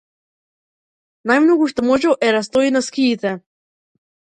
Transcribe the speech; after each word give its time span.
Најмногу 1.33 1.69
што 1.73 1.85
можел 1.91 2.17
е 2.29 2.33
да 2.39 2.43
стои 2.49 2.75
на 2.79 2.85
скиите. 2.91 3.37